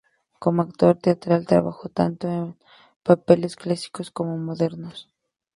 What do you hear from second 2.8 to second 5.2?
papeles clásicos como modernos.